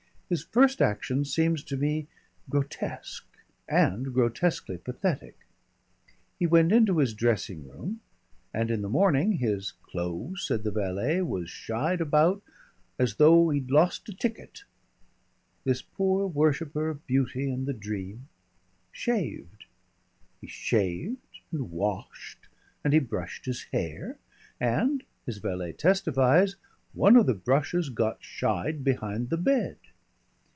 His 0.33 0.43
first 0.45 0.81
action 0.81 1.25
seems 1.25 1.61
to 1.65 1.75
me 1.75 2.07
grotesque 2.49 3.27
and 3.67 4.13
grotesquely 4.13 4.77
pathetic. 4.77 5.37
He 6.39 6.47
went 6.47 6.71
into 6.71 6.99
his 6.99 7.13
dressing 7.13 7.67
room, 7.67 7.99
and 8.53 8.71
in 8.71 8.81
the 8.81 8.87
morning 8.87 9.33
"his 9.39 9.73
clo'es," 9.83 10.45
said 10.47 10.63
the 10.63 10.71
valet, 10.71 11.21
"was 11.21 11.49
shied 11.49 11.99
about 11.99 12.41
as 12.97 13.15
though 13.15 13.51
'e'd 13.51 13.69
lost 13.69 14.07
a 14.07 14.13
ticket." 14.15 14.63
This 15.65 15.81
poor 15.81 16.25
worshipper 16.27 16.87
of 16.87 17.05
beauty 17.05 17.51
and 17.51 17.65
the 17.67 17.73
dream 17.73 18.29
shaved! 18.93 19.65
He 20.39 20.47
shaved 20.47 21.41
and 21.51 21.71
washed 21.73 22.47
and 22.85 22.93
he 22.93 22.99
brushed 22.99 23.43
his 23.47 23.63
hair, 23.73 24.17
and, 24.61 25.03
his 25.25 25.39
valet 25.39 25.73
testifies, 25.73 26.55
one 26.93 27.17
of 27.17 27.25
the 27.25 27.33
brushes 27.33 27.89
got 27.89 28.23
"shied" 28.23 28.85
behind 28.85 29.29
the 29.29 29.35
bed. 29.37 29.75